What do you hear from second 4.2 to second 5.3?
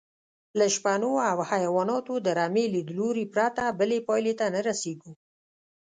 ته نه رسېږو.